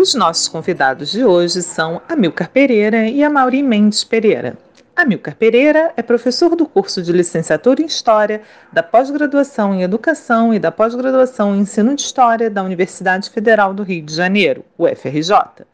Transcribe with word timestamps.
Os 0.00 0.14
nossos 0.14 0.48
convidados 0.48 1.10
de 1.10 1.22
hoje 1.22 1.60
são 1.60 2.00
Amilcar 2.08 2.48
Pereira 2.48 3.06
e 3.06 3.22
Amauri 3.22 3.62
Mendes 3.62 4.02
Pereira. 4.02 4.56
Amilcar 4.96 5.36
Pereira 5.36 5.92
é 5.94 6.00
professor 6.00 6.56
do 6.56 6.64
curso 6.64 7.02
de 7.02 7.12
licenciatura 7.12 7.82
em 7.82 7.84
História, 7.84 8.40
da 8.72 8.82
pós-graduação 8.82 9.74
em 9.74 9.82
Educação 9.82 10.54
e 10.54 10.58
da 10.58 10.72
pós-graduação 10.72 11.54
em 11.54 11.60
Ensino 11.60 11.94
de 11.94 12.00
História 12.00 12.48
da 12.48 12.62
Universidade 12.62 13.28
Federal 13.28 13.74
do 13.74 13.82
Rio 13.82 14.02
de 14.02 14.14
Janeiro, 14.14 14.64
UFRJ. 14.78 15.66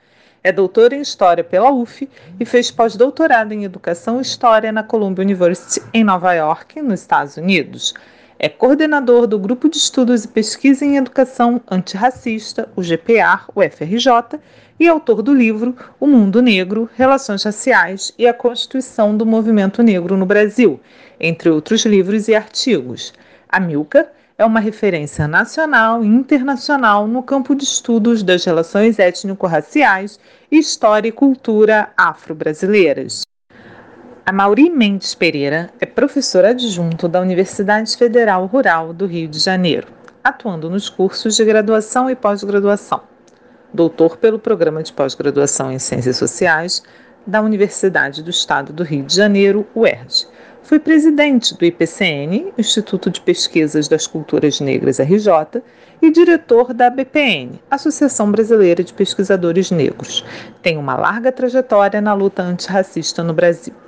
É 0.43 0.51
doutor 0.51 0.93
em 0.93 1.01
História 1.01 1.45
pela 1.45 1.71
UF 1.71 2.11
e 2.41 2.45
fez 2.45 2.69
pós-doutorado 2.69 3.53
em 3.53 3.63
Educação 3.63 4.19
e 4.19 4.23
História 4.23 4.73
na 4.73 4.83
Columbia 4.83 5.23
University 5.23 5.81
em 5.95 6.03
Nova 6.03 6.35
York, 6.35 6.83
nos 6.83 6.99
Estados 6.99 7.37
Unidos. 7.37 7.95
É 8.39 8.51
coordenador 8.51 9.27
do 9.27 9.39
Grupo 9.39 9.67
de 9.67 9.79
Estudos 9.79 10.25
e 10.25 10.29
Pesquisa 10.29 10.85
em 10.85 10.99
Educação 10.99 11.59
Antirracista, 11.71 12.69
o 12.77 12.83
GPA, 12.83 13.47
UFRJ, 13.55 14.39
e 14.79 14.87
autor 14.87 15.23
do 15.23 15.33
livro 15.33 15.75
O 15.99 16.07
Mundo 16.07 16.43
Negro, 16.43 16.91
Relações 16.95 17.43
Raciais 17.45 18.13
e 18.19 18.27
a 18.27 18.35
Constituição 18.35 19.17
do 19.17 19.25
Movimento 19.25 19.83
Negro 19.83 20.19
no 20.19 20.27
Brasil, 20.27 20.79
entre 21.19 21.49
outros 21.49 21.87
livros 21.87 22.29
e 22.29 22.35
artigos. 22.35 23.15
A 23.49 23.59
Milka 23.59 24.13
é 24.37 24.45
uma 24.45 24.61
referência 24.61 25.27
nacional 25.27 26.05
e 26.05 26.07
internacional 26.07 27.07
no 27.07 27.23
campo 27.23 27.55
de 27.55 27.65
estudos 27.65 28.23
das 28.23 28.45
relações 28.45 28.99
étnico-raciais 28.99 30.21
história 30.51 31.09
e 31.09 31.13
cultura 31.13 31.89
afro-brasileiras. 31.97 33.23
A 34.29 34.33
Mauri 34.33 34.69
Mendes 34.69 35.15
Pereira 35.15 35.71
é 35.79 35.87
professora 35.87 36.49
adjunto 36.49 37.07
da 37.07 37.21
Universidade 37.21 37.97
Federal 37.97 38.45
Rural 38.47 38.93
do 38.93 39.07
Rio 39.07 39.29
de 39.29 39.39
Janeiro, 39.39 39.87
atuando 40.25 40.69
nos 40.69 40.89
cursos 40.89 41.37
de 41.37 41.45
graduação 41.45 42.11
e 42.11 42.17
pós-graduação. 42.17 43.03
Doutor 43.73 44.17
pelo 44.17 44.37
Programa 44.37 44.83
de 44.83 44.93
Pós-Graduação 44.93 45.71
em 45.71 45.79
Ciências 45.79 46.17
Sociais 46.17 46.83
da 47.25 47.41
Universidade 47.41 48.21
do 48.21 48.31
Estado 48.31 48.73
do 48.73 48.83
Rio 48.83 49.05
de 49.05 49.15
Janeiro, 49.15 49.65
UERJ. 49.77 50.27
Foi 50.61 50.81
presidente 50.81 51.57
do 51.57 51.65
IPCN, 51.65 52.53
Instituto 52.59 53.09
de 53.09 53.21
Pesquisas 53.21 53.87
das 53.87 54.09
Culturas 54.09 54.59
Negras 54.59 54.99
RJ, 54.99 55.63
e 56.03 56.11
diretor 56.11 56.75
da 56.75 56.91
BPN, 56.91 57.61
Associação 57.71 58.33
Brasileira 58.33 58.83
de 58.83 58.93
Pesquisadores 58.93 59.71
Negros. 59.71 60.25
Tem 60.63 60.77
uma 60.77 60.97
larga 60.97 61.31
trajetória 61.31 62.01
na 62.01 62.13
luta 62.13 62.43
antirracista 62.43 63.23
no 63.23 63.33
Brasil. 63.33 63.86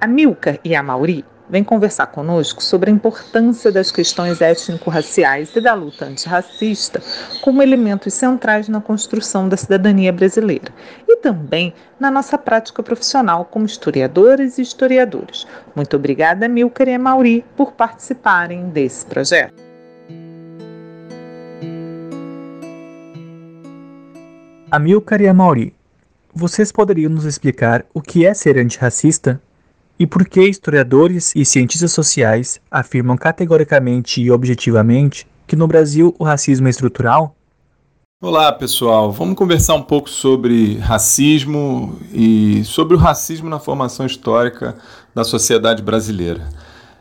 A 0.00 0.06
Milka 0.06 0.60
e 0.64 0.76
a 0.76 0.82
Mauri 0.82 1.24
vêm 1.50 1.64
conversar 1.64 2.06
conosco 2.08 2.62
sobre 2.62 2.88
a 2.88 2.92
importância 2.92 3.72
das 3.72 3.90
questões 3.90 4.40
étnico-raciais 4.40 5.56
e 5.56 5.60
da 5.60 5.74
luta 5.74 6.04
antirracista 6.04 7.02
como 7.40 7.62
elementos 7.62 8.14
centrais 8.14 8.68
na 8.68 8.80
construção 8.80 9.48
da 9.48 9.56
cidadania 9.56 10.12
brasileira 10.12 10.72
e 11.08 11.16
também 11.16 11.74
na 11.98 12.12
nossa 12.12 12.38
prática 12.38 12.80
profissional 12.80 13.44
como 13.44 13.66
historiadoras 13.66 14.58
e 14.58 14.62
historiadores. 14.62 15.48
Muito 15.74 15.96
obrigada, 15.96 16.46
Milka 16.46 16.88
e 16.88 16.94
a 16.94 16.98
Mauri, 16.98 17.44
por 17.56 17.72
participarem 17.72 18.68
desse 18.68 19.04
projeto. 19.04 19.68
Amilcar 24.70 25.20
e 25.22 25.26
Amauri, 25.26 25.74
vocês 26.32 26.70
poderiam 26.70 27.10
nos 27.10 27.24
explicar 27.24 27.84
o 27.92 28.02
que 28.02 28.26
é 28.26 28.34
ser 28.34 28.58
antirracista? 28.58 29.40
E 29.98 30.06
por 30.06 30.28
que 30.28 30.40
historiadores 30.48 31.32
e 31.34 31.44
cientistas 31.44 31.90
sociais 31.90 32.60
afirmam 32.70 33.16
categoricamente 33.16 34.22
e 34.22 34.30
objetivamente 34.30 35.26
que 35.44 35.56
no 35.56 35.66
Brasil 35.66 36.14
o 36.20 36.24
racismo 36.24 36.68
é 36.68 36.70
estrutural? 36.70 37.34
Olá, 38.22 38.52
pessoal. 38.52 39.10
Vamos 39.10 39.36
conversar 39.36 39.74
um 39.74 39.82
pouco 39.82 40.08
sobre 40.08 40.76
racismo 40.78 41.98
e 42.12 42.62
sobre 42.64 42.94
o 42.94 42.98
racismo 42.98 43.48
na 43.48 43.58
formação 43.58 44.06
histórica 44.06 44.76
da 45.12 45.24
sociedade 45.24 45.82
brasileira. 45.82 46.48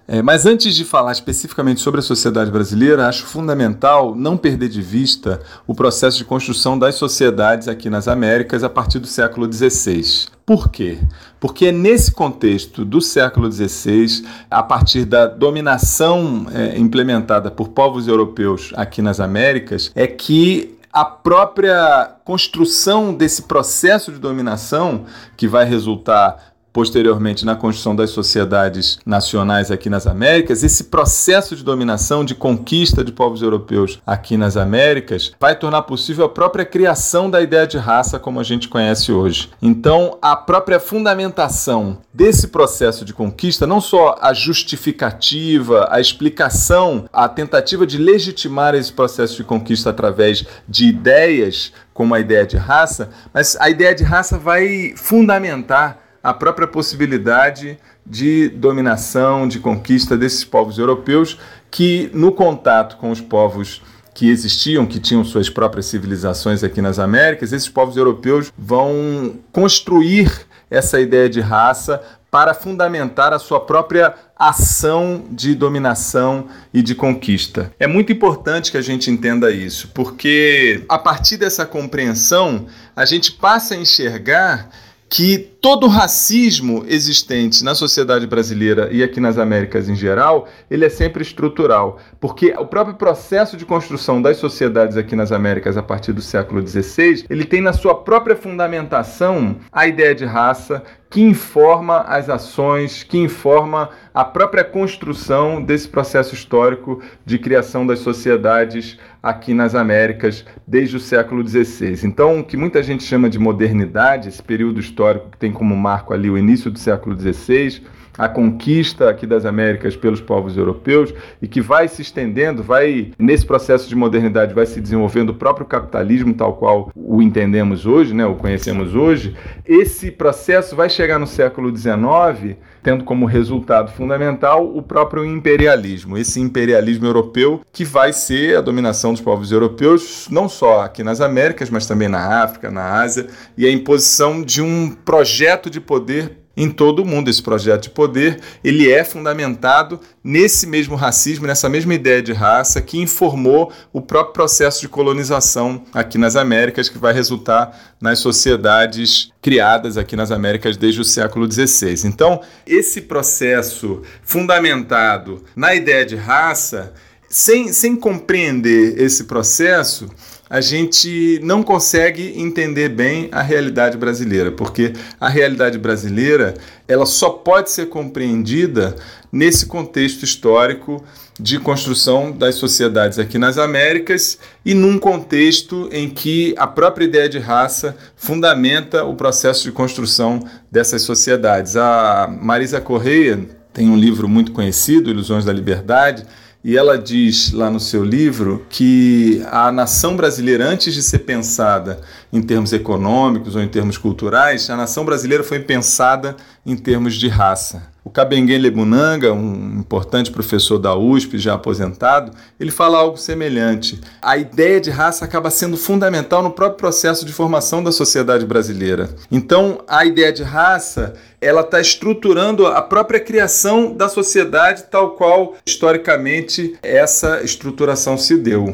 É, 0.07 0.21
mas 0.21 0.45
antes 0.45 0.73
de 0.73 0.85
falar 0.85 1.11
especificamente 1.11 1.81
sobre 1.81 1.99
a 1.99 2.03
sociedade 2.03 2.49
brasileira, 2.49 3.07
acho 3.09 3.25
fundamental 3.25 4.15
não 4.15 4.37
perder 4.37 4.69
de 4.69 4.81
vista 4.81 5.41
o 5.67 5.75
processo 5.75 6.17
de 6.17 6.23
construção 6.23 6.79
das 6.79 6.95
sociedades 6.95 7.67
aqui 7.67 7.89
nas 7.89 8.07
Américas 8.07 8.63
a 8.63 8.69
partir 8.69 8.99
do 8.99 9.07
século 9.07 9.51
XVI. 9.51 10.27
Por 10.45 10.69
quê? 10.71 10.99
Porque 11.41 11.65
é 11.65 11.71
nesse 11.73 12.09
contexto 12.09 12.85
do 12.85 13.01
século 13.01 13.51
XVI, 13.51 14.25
a 14.49 14.63
partir 14.63 15.03
da 15.03 15.27
dominação 15.27 16.47
é, 16.53 16.77
implementada 16.77 17.51
por 17.51 17.67
povos 17.67 18.07
europeus 18.07 18.71
aqui 18.77 19.01
nas 19.01 19.19
Américas, 19.19 19.91
é 19.93 20.07
que 20.07 20.77
a 20.91 21.03
própria 21.03 22.15
construção 22.23 23.13
desse 23.13 23.41
processo 23.43 24.11
de 24.11 24.19
dominação, 24.19 25.05
que 25.35 25.49
vai 25.49 25.65
resultar 25.65 26.55
posteriormente 26.77 27.43
na 27.43 27.55
construção 27.55 27.95
das 27.95 28.11
sociedades 28.11 28.99
nacionais 29.03 29.71
aqui 29.71 29.89
nas 29.89 30.05
Américas, 30.05 30.61
esse 30.61 30.83
processo 30.83 31.55
de 31.55 31.63
dominação, 31.63 32.23
de 32.23 32.35
conquista 32.35 33.03
de 33.03 33.11
povos 33.11 33.41
europeus 33.41 33.99
aqui 34.05 34.37
nas 34.37 34.55
Américas, 34.55 35.31
vai 35.39 35.55
tornar 35.55 35.81
possível 35.81 36.25
a 36.25 36.29
própria 36.29 36.63
criação 36.63 37.31
da 37.31 37.41
ideia 37.41 37.65
de 37.65 37.79
raça 37.79 38.19
como 38.19 38.39
a 38.39 38.43
gente 38.43 38.67
conhece 38.67 39.11
hoje. 39.11 39.49
Então, 39.59 40.19
a 40.21 40.35
própria 40.35 40.79
fundamentação 40.79 41.97
desse 42.13 42.49
processo 42.49 43.03
de 43.03 43.11
conquista, 43.11 43.65
não 43.65 43.81
só 43.81 44.15
a 44.21 44.31
justificativa, 44.31 45.87
a 45.89 45.99
explicação, 45.99 47.09
a 47.11 47.27
tentativa 47.27 47.87
de 47.87 47.97
legitimar 47.97 48.75
esse 48.75 48.93
processo 48.93 49.35
de 49.37 49.43
conquista 49.43 49.89
através 49.89 50.45
de 50.69 50.85
ideias, 50.85 51.73
como 51.91 52.13
a 52.13 52.19
ideia 52.19 52.45
de 52.45 52.55
raça, 52.55 53.09
mas 53.33 53.57
a 53.59 53.67
ideia 53.67 53.95
de 53.95 54.03
raça 54.03 54.37
vai 54.37 54.93
fundamentar 54.95 56.05
a 56.27 56.33
própria 56.33 56.67
possibilidade 56.67 57.79
de 58.05 58.49
dominação, 58.49 59.47
de 59.47 59.59
conquista 59.59 60.17
desses 60.17 60.43
povos 60.43 60.77
europeus 60.77 61.39
que, 61.71 62.11
no 62.13 62.33
contato 62.33 62.97
com 62.97 63.11
os 63.11 63.21
povos 63.21 63.81
que 64.13 64.29
existiam, 64.29 64.85
que 64.85 64.99
tinham 64.99 65.23
suas 65.23 65.49
próprias 65.49 65.85
civilizações 65.85 66.65
aqui 66.65 66.81
nas 66.81 66.99
Américas, 66.99 67.53
esses 67.53 67.69
povos 67.69 67.95
europeus 67.95 68.51
vão 68.57 69.35
construir 69.53 70.29
essa 70.69 70.99
ideia 70.99 71.29
de 71.29 71.39
raça 71.39 72.03
para 72.29 72.53
fundamentar 72.53 73.31
a 73.31 73.39
sua 73.39 73.61
própria 73.61 74.13
ação 74.35 75.23
de 75.31 75.55
dominação 75.55 76.49
e 76.73 76.81
de 76.81 76.93
conquista. 76.93 77.71
É 77.79 77.87
muito 77.87 78.11
importante 78.11 78.69
que 78.69 78.77
a 78.77 78.81
gente 78.81 79.09
entenda 79.09 79.49
isso, 79.49 79.91
porque 79.93 80.83
a 80.89 80.99
partir 80.99 81.37
dessa 81.37 81.65
compreensão, 81.65 82.67
a 82.93 83.05
gente 83.05 83.31
passa 83.31 83.75
a 83.75 83.77
enxergar 83.77 84.69
que 85.09 85.37
todo 85.61 85.87
racismo 85.87 86.83
existente 86.87 87.63
na 87.63 87.73
sociedade 87.73 88.27
brasileira 88.27 88.89
e 88.91 89.01
aqui 89.01 89.19
nas 89.19 89.37
Américas 89.37 89.87
em 89.87 89.95
geral, 89.95 90.47
ele 90.69 90.85
é 90.85 90.89
sempre 90.89 91.21
estrutural, 91.21 91.97
porque 92.19 92.53
o 92.57 92.65
próprio 92.65 92.95
processo 92.95 93.55
de 93.55 93.65
construção 93.65 94.21
das 94.21 94.37
sociedades 94.37 94.97
aqui 94.97 95.15
nas 95.15 95.31
Américas 95.31 95.77
a 95.77 95.83
partir 95.83 96.11
do 96.11 96.21
século 96.21 96.65
XVI, 96.65 97.25
ele 97.29 97.45
tem 97.45 97.61
na 97.61 97.73
sua 97.73 97.95
própria 97.95 98.35
fundamentação 98.35 99.57
a 99.71 99.87
ideia 99.87 100.13
de 100.13 100.25
raça 100.25 100.83
que 101.09 101.21
informa 101.21 102.01
as 102.01 102.29
ações, 102.29 103.03
que 103.03 103.17
informa 103.17 103.89
a 104.13 104.25
própria 104.25 104.63
construção 104.63 105.61
desse 105.61 105.87
processo 105.87 106.33
histórico 106.33 107.01
de 107.25 107.39
criação 107.39 107.87
das 107.87 107.99
sociedades 107.99 108.99
aqui 109.23 109.53
nas 109.53 109.73
Américas 109.73 110.45
desde 110.65 110.97
o 110.97 110.99
século 110.99 111.47
XVI. 111.47 112.05
Então, 112.05 112.39
o 112.39 112.43
que 112.43 112.57
muita 112.57 112.83
gente 112.83 113.03
chama 113.03 113.29
de 113.29 113.39
modernidade, 113.39 114.27
esse 114.27 114.43
período 114.43 114.79
histórico 114.79 115.29
que 115.31 115.37
tem 115.37 115.51
como 115.51 115.75
marco 115.75 116.13
ali 116.13 116.29
o 116.29 116.37
início 116.37 116.69
do 116.69 116.79
século 116.79 117.17
XVI, 117.17 117.83
a 118.17 118.27
conquista 118.27 119.09
aqui 119.09 119.27
das 119.27 119.45
Américas 119.45 119.95
pelos 119.95 120.19
povos 120.19 120.57
europeus 120.57 121.13
e 121.41 121.47
que 121.47 121.61
vai 121.61 121.87
se 121.87 122.01
estendendo, 122.01 122.63
vai 122.63 123.11
nesse 123.19 123.45
processo 123.45 123.87
de 123.87 123.95
modernidade 123.95 124.53
vai 124.53 124.65
se 124.65 124.81
desenvolvendo 124.81 125.29
o 125.29 125.35
próprio 125.35 125.65
capitalismo 125.65 126.33
tal 126.33 126.55
qual 126.55 126.91
o 126.95 127.21
entendemos 127.21 127.85
hoje, 127.85 128.13
né, 128.13 128.25
o 128.25 128.35
conhecemos 128.35 128.95
hoje. 128.95 129.35
Esse 129.65 130.09
processo 130.09 130.75
vai 130.75 130.89
chegar 130.89 131.19
no 131.19 131.27
século 131.27 131.75
XIX 131.75 132.57
tendo 132.87 133.03
como 133.03 133.25
resultado 133.25 133.91
fundamental 133.91 134.65
o 134.65 134.81
próprio 134.81 135.25
imperialismo, 135.25 136.17
esse 136.17 136.39
imperialismo 136.39 137.05
europeu 137.05 137.61
que 137.73 137.83
vai 137.83 138.13
ser 138.13 138.57
a 138.57 138.61
dominação 138.61 139.11
dos 139.11 139.19
povos 139.19 139.51
europeus, 139.51 140.27
não 140.31 140.47
só 140.47 140.83
aqui 140.83 141.03
nas 141.03 141.19
Américas, 141.19 141.69
mas 141.69 141.85
também 141.85 142.07
na 142.07 142.43
África, 142.43 142.71
na 142.71 143.01
Ásia, 143.01 143.27
e 143.57 143.65
a 143.65 143.69
imposição 143.69 144.41
de 144.41 144.61
um 144.61 144.89
projeto 144.89 145.69
de 145.69 145.81
poder 145.81 146.46
em 146.57 146.71
todo 146.71 147.03
o 147.03 147.05
mundo. 147.05 147.29
Esse 147.29 147.41
projeto 147.41 147.83
de 147.83 147.89
poder 147.91 148.39
ele 148.63 148.91
é 148.91 149.03
fundamentado 149.03 150.01
nesse 150.23 150.65
mesmo 150.65 150.95
racismo, 150.95 151.45
nessa 151.45 151.69
mesma 151.69 151.93
ideia 151.93 152.21
de 152.21 152.33
raça 152.33 152.81
que 152.81 152.99
informou 152.99 153.71
o 153.93 154.01
próprio 154.01 154.33
processo 154.33 154.81
de 154.81 154.89
colonização 154.89 155.83
aqui 155.93 156.17
nas 156.17 156.35
Américas, 156.35 156.89
que 156.89 156.97
vai 156.97 157.13
resultar 157.13 157.95
nas 158.01 158.19
sociedades 158.19 159.31
criadas 159.41 159.97
aqui 159.97 160.15
nas 160.15 160.31
Américas 160.31 160.75
desde 160.75 160.99
o 160.99 161.05
século 161.05 161.49
XVI. 161.49 162.07
Então, 162.07 162.41
esse 162.65 163.01
processo 163.01 164.01
fundamentado 164.23 165.43
na 165.55 165.75
ideia 165.75 166.05
de 166.05 166.15
raça, 166.15 166.93
sem, 167.29 167.71
sem 167.71 167.95
compreender 167.95 168.99
esse 169.01 169.25
processo, 169.25 170.09
a 170.49 170.61
gente 170.61 171.39
não 171.43 171.61
consegue 171.61 172.33
entender 172.39 172.89
bem 172.89 173.29
a 173.31 173.41
realidade 173.41 173.97
brasileira, 173.97 174.51
porque 174.51 174.93
a 175.19 175.27
realidade 175.27 175.77
brasileira 175.77 176.53
ela 176.87 177.05
só 177.05 177.29
pode 177.29 177.69
ser 177.69 177.87
compreendida 177.87 178.95
nesse 179.31 179.65
contexto 179.65 180.23
histórico 180.23 181.03
de 181.39 181.59
construção 181.59 182.31
das 182.31 182.55
sociedades 182.55 183.19
aqui 183.19 183.37
nas 183.37 183.57
Américas 183.57 184.39
e 184.65 184.73
num 184.73 184.97
contexto 184.97 185.87
em 185.91 186.09
que 186.09 186.55
a 186.57 186.65
própria 186.65 187.05
ideia 187.05 187.29
de 187.29 187.37
raça 187.37 187.95
fundamenta 188.15 189.03
o 189.03 189.15
processo 189.15 189.63
de 189.63 189.71
construção 189.71 190.39
dessas 190.71 191.03
sociedades. 191.03 191.75
A 191.75 192.27
Marisa 192.41 192.81
Correia 192.81 193.39
tem 193.71 193.89
um 193.89 193.97
livro 193.97 194.27
muito 194.27 194.51
conhecido, 194.51 195.11
Ilusões 195.11 195.45
da 195.45 195.53
Liberdade, 195.53 196.25
e 196.63 196.75
ela 196.75 196.97
diz 196.97 197.51
lá 197.51 197.69
no 197.69 197.79
seu 197.79 198.03
livro 198.03 198.65
que 198.69 199.41
a 199.51 199.71
nação 199.71 200.15
brasileira, 200.15 200.67
antes 200.67 200.93
de 200.93 201.01
ser 201.01 201.19
pensada 201.19 202.01
em 202.31 202.41
termos 202.41 202.73
econômicos 202.73 203.55
ou 203.55 203.61
em 203.61 203.67
termos 203.67 203.97
culturais, 203.97 204.69
a 204.69 204.75
nação 204.75 205.05
brasileira 205.05 205.43
foi 205.43 205.59
pensada 205.59 206.35
em 206.65 206.75
termos 206.75 207.15
de 207.15 207.27
raça. 207.27 207.83
O 208.07 208.09
Kabengue 208.09 208.57
Lebunanga, 208.57 209.33
um 209.33 209.79
importante 209.81 210.31
professor 210.31 210.77
da 210.77 210.95
USP, 210.95 211.37
já 211.37 211.55
aposentado, 211.55 212.31
ele 212.57 212.71
fala 212.71 212.97
algo 212.97 213.17
semelhante. 213.17 213.99
A 214.21 214.37
ideia 214.37 214.79
de 214.79 214.89
raça 214.89 215.25
acaba 215.25 215.49
sendo 215.49 215.75
fundamental 215.75 216.41
no 216.41 216.51
próprio 216.51 216.77
processo 216.77 217.25
de 217.25 217.33
formação 217.33 217.83
da 217.83 217.91
sociedade 217.91 218.45
brasileira. 218.45 219.09
Então, 219.29 219.83
a 219.89 220.05
ideia 220.05 220.31
de 220.31 220.41
raça 220.41 221.15
ela 221.41 221.59
está 221.59 221.81
estruturando 221.81 222.65
a 222.65 222.81
própria 222.81 223.19
criação 223.19 223.93
da 223.93 224.07
sociedade 224.07 224.85
tal 224.89 225.11
qual 225.11 225.55
historicamente 225.67 226.77
essa 226.81 227.41
estruturação 227.43 228.17
se 228.17 228.37
deu. 228.37 228.73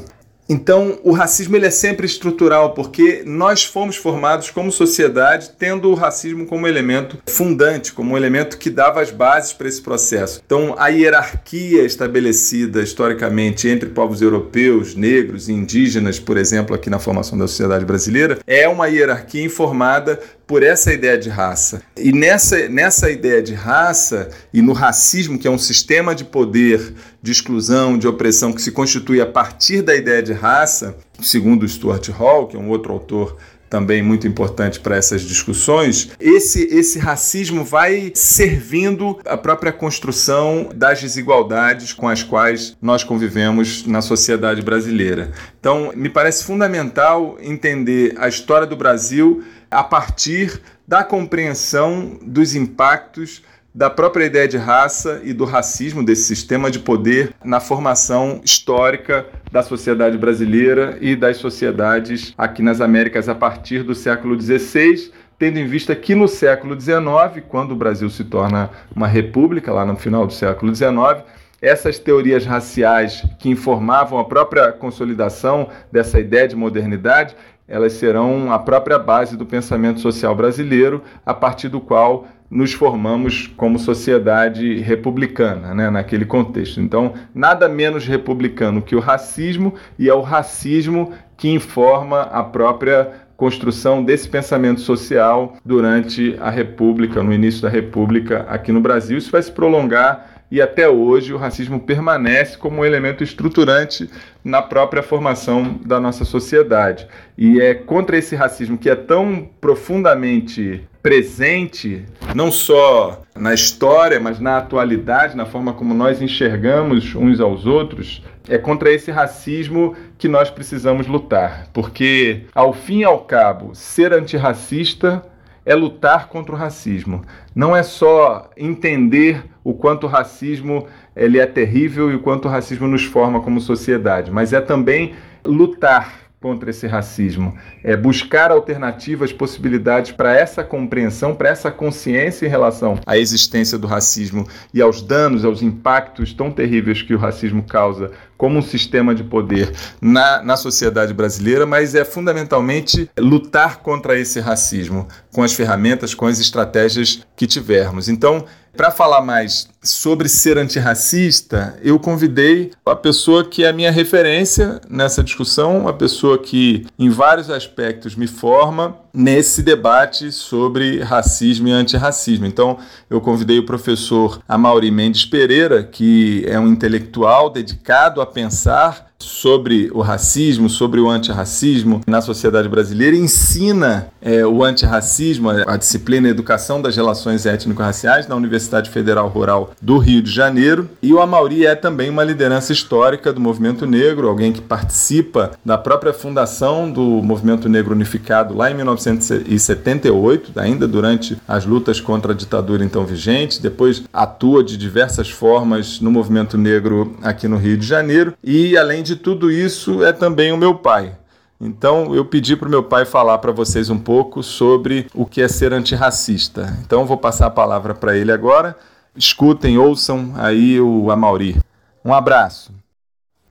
Então, 0.54 1.00
o 1.04 1.12
racismo 1.12 1.56
ele 1.56 1.66
é 1.66 1.72
sempre 1.72 2.06
estrutural, 2.06 2.76
porque 2.76 3.24
nós 3.26 3.66
fomos 3.66 3.96
formados 3.96 4.52
como 4.52 4.72
sociedade 4.72 5.50
tendo 5.58 5.90
o 5.90 5.96
racismo 5.96 6.46
como 6.46 6.68
elemento 6.68 7.18
fundante, 7.26 7.92
como 7.92 8.14
um 8.14 8.18
elemento 8.18 8.60
que 8.60 8.70
dava 8.70 9.02
as 9.02 9.10
bases 9.10 9.52
para 9.52 9.68
esse 9.68 9.82
processo. 9.82 10.44
Então, 10.46 10.76
a 10.78 10.90
hierarquia 10.90 11.84
estabelecida 11.84 12.84
historicamente 12.84 13.68
entre 13.68 13.90
povos 13.90 14.22
europeus, 14.22 14.94
negros 14.96 15.50
e 15.50 15.54
indígenas, 15.54 16.20
por 16.20 16.38
exemplo, 16.38 16.76
aqui 16.76 16.88
na 16.88 17.00
formação 17.00 17.36
da 17.36 17.48
sociedade 17.48 17.84
brasileira, 17.84 18.38
é 18.46 18.70
uma 18.70 18.86
hierarquia 18.86 19.44
informada 19.44 20.20
por 20.46 20.62
essa 20.62 20.94
ideia 20.94 21.18
de 21.18 21.30
raça. 21.30 21.82
E 21.98 22.12
nessa, 22.12 22.68
nessa 22.68 23.10
ideia 23.10 23.42
de 23.42 23.56
raça 23.56 24.30
e 24.54 24.62
no 24.62 24.74
racismo, 24.74 25.40
que 25.40 25.48
é 25.48 25.52
um 25.52 25.58
sistema 25.58 26.14
de 26.14 26.24
poder, 26.24 26.94
de 27.24 27.32
exclusão, 27.32 27.98
de 27.98 28.06
opressão 28.06 28.52
que 28.52 28.62
se 28.62 28.70
constitui 28.70 29.22
a 29.22 29.26
partir 29.26 29.82
da 29.82 29.96
ideia 29.96 30.22
de 30.22 30.34
raça, 30.34 30.98
segundo 31.22 31.66
Stuart 31.66 32.10
Hall, 32.10 32.48
que 32.48 32.58
é 32.58 32.60
um 32.60 32.70
outro 32.70 32.92
autor 32.92 33.38
também 33.70 34.04
muito 34.04 34.28
importante 34.28 34.80
para 34.80 34.98
essas 34.98 35.24
discussões, 35.24 36.12
esse, 36.20 36.64
esse 36.66 37.00
racismo 37.00 37.64
vai 37.64 38.12
servindo 38.14 39.20
a 39.26 39.36
própria 39.36 39.72
construção 39.72 40.70
das 40.76 41.02
desigualdades 41.02 41.92
com 41.92 42.08
as 42.08 42.22
quais 42.22 42.78
nós 42.80 43.04
convivemos 43.04 43.84
na 43.88 44.00
sociedade 44.00 44.62
brasileira. 44.62 45.32
Então, 45.60 45.92
me 45.96 46.08
parece 46.08 46.44
fundamental 46.44 47.36
entender 47.42 48.14
a 48.18 48.28
história 48.28 48.68
do 48.68 48.76
Brasil 48.76 49.44
a 49.72 49.84
partir 49.84 50.62
da 50.88 51.04
compreensão 51.04 52.20
dos 52.22 52.54
impactos 52.54 53.42
da 53.74 53.90
própria 53.90 54.26
ideia 54.26 54.48
de 54.48 54.58
raça 54.58 55.20
e 55.24 55.34
do 55.34 55.46
racismo, 55.46 56.06
desse 56.06 56.24
sistema 56.24 56.70
de 56.70 56.78
poder 56.78 57.34
na 57.44 57.60
formação 57.60 58.40
histórica 58.44 59.26
da 59.52 59.64
sociedade 59.64 60.18
brasileira 60.18 60.98
e 61.02 61.16
das 61.16 61.38
sociedades 61.38 62.34
aqui 62.38 62.62
nas 62.62 62.82
Américas 62.82 63.28
a 63.28 63.34
partir 63.34 63.82
do 63.84 63.96
século 63.96 64.40
XVI, 64.40 65.12
tendo 65.40 65.58
em 65.58 65.66
vista 65.66 65.96
que 65.96 66.14
no 66.14 66.28
século 66.28 66.80
XIX, 66.80 67.44
quando 67.50 67.72
o 67.72 67.76
Brasil 67.76 68.10
se 68.10 68.24
torna 68.24 68.70
uma 68.96 69.08
república, 69.08 69.74
lá 69.74 69.84
no 69.84 69.96
final 69.96 70.28
do 70.28 70.34
século 70.34 70.74
XIX, 70.74 71.24
essas 71.60 71.98
teorias 71.98 72.46
raciais 72.46 73.26
que 73.40 73.50
informavam 73.50 74.20
a 74.20 74.26
própria 74.26 74.72
consolidação 74.72 75.70
dessa 75.92 76.20
ideia 76.20 76.48
de 76.48 76.56
modernidade, 76.56 77.36
elas 77.68 77.94
serão 77.94 78.52
a 78.52 78.60
própria 78.60 79.00
base 79.00 79.38
do 79.38 79.46
pensamento 79.46 80.00
social 80.00 80.36
brasileiro, 80.36 81.02
a 81.26 81.34
partir 81.34 81.70
do 81.70 81.80
qual 81.80 82.28
nos 82.54 82.72
formamos 82.72 83.48
como 83.58 83.80
sociedade 83.80 84.80
republicana, 84.80 85.74
né, 85.74 85.90
naquele 85.90 86.24
contexto. 86.24 86.80
Então, 86.80 87.14
nada 87.34 87.68
menos 87.68 88.06
republicano 88.06 88.82
que 88.82 88.96
o 88.96 89.00
racismo, 89.00 89.74
e 89.98 90.08
é 90.08 90.14
o 90.14 90.22
racismo 90.22 91.12
que 91.36 91.50
informa 91.50 92.22
a 92.22 92.44
própria 92.44 93.12
construção 93.36 94.04
desse 94.04 94.30
pensamento 94.30 94.80
social 94.80 95.58
durante 95.66 96.38
a 96.40 96.50
República, 96.50 97.24
no 97.24 97.34
início 97.34 97.62
da 97.62 97.70
República 97.70 98.46
aqui 98.48 98.72
no 98.72 98.80
Brasil. 98.80 99.18
Isso 99.18 99.32
vai 99.32 99.42
se 99.42 99.52
prolongar 99.52 100.33
e 100.52 100.62
até 100.62 100.88
hoje 100.88 101.34
o 101.34 101.38
racismo 101.38 101.80
permanece 101.80 102.58
como 102.58 102.82
um 102.82 102.86
elemento 102.86 103.24
estruturante 103.24 104.10
na 104.44 104.62
própria 104.62 105.02
formação 105.02 105.80
da 105.86 106.00
nossa 106.00 106.26
sociedade. 106.26 107.08
E 107.38 107.60
é 107.60 107.74
contra 107.74 108.18
esse 108.18 108.36
racismo 108.36 108.78
que 108.78 108.90
é 108.90 108.96
tão 108.96 109.50
profundamente 109.60 110.88
presente, 111.02 112.06
não 112.34 112.50
só 112.52 113.24
na 113.36 113.54
história, 113.54 114.20
mas 114.20 114.40
na 114.40 114.58
atualidade, 114.58 115.36
na 115.36 115.46
forma 115.46 115.74
como 115.74 115.94
nós 115.94 116.22
enxergamos 116.22 117.14
uns 117.14 117.42
aos 117.42 117.66
outros, 117.66 118.24
é 118.48 118.58
contra 118.58 118.92
esse 118.92 119.12
racismo 119.12 119.96
que 120.18 120.28
nós 120.28 120.50
precisamos 120.50 121.08
lutar. 121.08 121.68
Porque, 121.74 122.44
ao 122.54 122.74
fim 122.74 123.00
e 123.00 123.04
ao 123.04 123.20
cabo, 123.20 123.74
ser 123.74 124.14
antirracista 124.14 125.24
é 125.66 125.74
lutar 125.76 126.28
contra 126.28 126.54
o 126.54 126.58
racismo. 126.58 127.24
Não 127.56 127.76
é 127.76 127.84
só 127.84 128.50
entender 128.58 129.46
o 129.64 129.74
quanto 129.74 130.06
o 130.06 130.10
racismo 130.10 130.88
ele 131.16 131.40
é 131.40 131.46
terrível 131.46 132.12
e 132.12 132.16
o 132.16 132.20
quanto 132.20 132.48
o 132.48 132.52
racismo 132.52 132.88
nos 132.88 133.04
forma 133.04 133.42
como 133.42 133.62
sociedade, 133.62 134.32
mas 134.32 134.52
é 134.52 134.60
também 134.60 135.14
lutar 135.46 136.23
contra 136.44 136.70
esse 136.70 136.86
racismo, 136.86 137.58
é 137.82 137.96
buscar 137.96 138.52
alternativas, 138.52 139.32
possibilidades 139.32 140.12
para 140.12 140.36
essa 140.36 140.62
compreensão, 140.62 141.34
para 141.34 141.48
essa 141.48 141.72
consciência 141.72 142.46
em 142.46 142.50
relação 142.50 143.00
à 143.06 143.18
existência 143.18 143.78
do 143.78 143.88
racismo 143.88 144.46
e 144.74 144.82
aos 144.82 145.02
danos, 145.02 145.46
aos 145.46 145.62
impactos 145.62 146.34
tão 146.34 146.52
terríveis 146.52 147.02
que 147.02 147.16
o 147.16 147.18
racismo 147.18 147.64
causa 147.64 148.12
como 148.36 148.60
um 148.60 148.62
sistema 148.62 149.16
de 149.16 149.24
poder 149.24 149.72
na, 150.02 150.44
na 150.44 150.58
sociedade 150.58 151.14
brasileira, 151.14 151.66
mas 151.66 151.96
é 151.96 152.04
fundamentalmente 152.04 153.10
lutar 153.18 153.78
contra 153.78 154.20
esse 154.20 154.42
racismo 154.42 155.08
com 155.32 155.44
as 155.44 155.54
ferramentas, 155.54 156.14
com 156.14 156.26
as 156.26 156.42
estratégias 156.42 157.26
que 157.38 157.48
tivermos. 157.48 158.10
Então, 158.10 158.44
para 158.76 158.92
falar 158.92 159.22
mais 159.22 159.70
sobre 159.82 160.28
ser 160.28 160.58
antirracista, 160.58 161.78
eu 161.82 162.00
convidei 162.00 162.72
a 162.86 162.96
pessoa 162.96 163.44
que 163.46 163.64
é 163.64 163.70
a 163.70 163.74
minha 163.74 163.92
referência 163.92 164.82
nessa 164.90 165.24
discussão, 165.24 165.88
a 165.88 165.94
pessoa 165.94 166.38
que 166.38 166.86
em 166.98 167.10
vários 167.10 167.50
aspectos 167.50 168.16
me 168.16 168.28
forma 168.28 169.03
nesse 169.14 169.62
debate 169.62 170.32
sobre 170.32 171.00
racismo 171.02 171.68
e 171.68 171.72
antirracismo. 171.72 172.46
Então, 172.46 172.80
eu 173.10 173.22
convidei 173.22 173.60
o 173.60 173.66
professor 173.66 174.42
Amaury 174.48 174.90
Mendes 174.90 175.26
Pereira, 175.26 175.84
que 175.84 176.44
é 176.48 176.60
um 176.60 176.68
intelectual 176.68 177.50
dedicado 177.50 178.22
a 178.22 178.26
pensar 178.26 179.14
sobre 179.24 179.90
o 179.94 180.02
racismo, 180.02 180.70
sobre 180.70 181.00
o 181.00 181.10
antirracismo 181.10 182.02
na 182.06 182.22
sociedade 182.22 182.68
brasileira, 182.68 183.16
ensina 183.16 184.08
é, 184.22 184.46
o 184.46 184.64
antirracismo, 184.64 185.50
a 185.50 185.78
disciplina 185.78 186.28
Educação 186.28 186.82
das 186.82 186.96
Relações 186.96 187.46
Étnico-Raciais 187.46 188.28
na 188.28 188.36
Universidade 188.36 188.90
Federal 188.90 189.28
Rural 189.30 189.72
do 189.82 189.98
Rio 189.98 190.22
de 190.22 190.32
Janeiro. 190.32 190.90
E 191.02 191.14
o 191.14 191.22
Amauri 191.22 191.66
é 191.66 191.76
também 191.76 192.10
uma 192.10 192.24
liderança 192.24 192.74
histórica 192.74 193.32
do 193.32 193.40
movimento 193.40 193.86
negro, 193.86 194.28
alguém 194.28 194.52
que 194.52 194.62
participa 194.62 195.52
da 195.64 195.78
própria 195.78 196.14
fundação 196.14 196.92
do 196.92 197.02
movimento 197.02 197.70
negro 197.70 197.94
unificado 197.94 198.56
lá 198.56 198.70
em 198.70 198.76
1978, 199.12 200.52
ainda 200.56 200.88
durante 200.88 201.38
as 201.48 201.66
lutas 201.66 202.00
contra 202.00 202.34
a 202.34 202.36
ditadura 202.36 202.84
então 202.84 203.06
vigente, 203.06 203.62
depois 203.62 204.04
atua 204.12 204.64
de 204.64 204.78
diversas 204.78 205.30
formas 205.30 206.00
no 206.00 206.12
movimento 206.12 206.58
negro 206.58 207.18
aqui 207.22 207.48
no 207.48 207.58
Rio 207.58 207.78
de 207.78 207.86
Janeiro 207.86 208.34
e 208.44 208.78
além 208.78 209.04
de 209.04 209.16
tudo 209.16 209.52
isso 209.52 210.04
é 210.04 210.12
também 210.12 210.52
o 210.52 210.58
meu 210.58 210.76
pai. 210.76 211.16
Então 211.60 212.14
eu 212.14 212.26
pedi 212.26 212.56
para 212.56 212.68
o 212.68 212.72
meu 212.72 212.84
pai 212.84 213.06
falar 213.06 213.38
para 213.38 213.52
vocês 213.52 213.90
um 213.90 213.98
pouco 213.98 214.44
sobre 214.44 215.08
o 215.14 215.26
que 215.26 215.42
é 215.42 215.48
ser 215.48 215.72
antirracista. 215.72 216.78
Então 216.82 217.06
vou 217.06 217.18
passar 217.18 217.48
a 217.48 217.52
palavra 217.52 217.94
para 217.94 218.18
ele 218.18 218.32
agora. 218.32 218.76
Escutem, 219.16 219.78
ouçam 219.78 220.34
aí 220.36 220.82
o 220.82 221.10
Amauri. 221.10 221.56
Um 222.04 222.14
abraço. 222.14 222.74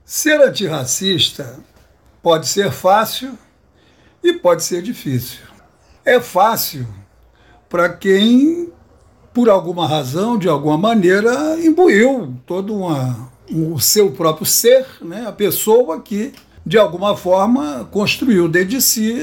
Ser 0.05 0.39
antirracista 0.41 1.57
pode 2.21 2.47
ser 2.47 2.71
fácil 2.71 3.37
e 4.23 4.33
pode 4.33 4.63
ser 4.63 4.81
difícil. 4.81 5.39
É 6.05 6.19
fácil 6.19 6.87
para 7.69 7.89
quem, 7.89 8.69
por 9.33 9.49
alguma 9.49 9.87
razão, 9.87 10.37
de 10.37 10.47
alguma 10.47 10.77
maneira, 10.77 11.57
imbuiu 11.59 12.35
toda 12.45 12.71
uma, 12.71 13.31
o 13.51 13.79
seu 13.79 14.11
próprio 14.11 14.45
ser, 14.45 14.85
né, 15.01 15.25
a 15.27 15.31
pessoa 15.31 15.99
que, 15.99 16.31
de 16.65 16.77
alguma 16.77 17.17
forma, 17.17 17.87
construiu 17.91 18.47
dentro 18.47 18.69
de 18.69 18.81
si 18.81 19.15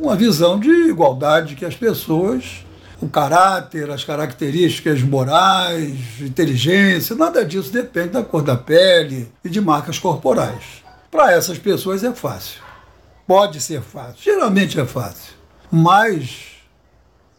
uma 0.00 0.16
visão 0.16 0.58
de 0.58 0.70
igualdade 0.70 1.54
que 1.54 1.64
as 1.64 1.76
pessoas, 1.76 2.64
o 3.02 3.08
caráter, 3.08 3.90
as 3.90 4.02
características 4.02 5.02
morais, 5.02 5.98
inteligência, 6.20 7.14
nada 7.14 7.44
disso 7.44 7.70
depende 7.70 8.08
da 8.08 8.22
cor 8.22 8.42
da 8.42 8.56
pele 8.56 9.30
e 9.44 9.48
de 9.48 9.60
marcas 9.60 9.98
corporais. 9.98 10.82
Para 11.10 11.32
essas 11.32 11.58
pessoas 11.58 12.02
é 12.02 12.12
fácil. 12.12 12.69
Pode 13.26 13.60
ser 13.60 13.80
fácil, 13.82 14.22
geralmente 14.22 14.78
é 14.78 14.84
fácil. 14.84 15.34
Mas, 15.70 16.56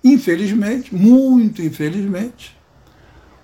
infelizmente, 0.04 0.96
muito 0.96 1.62
infelizmente, 1.62 2.56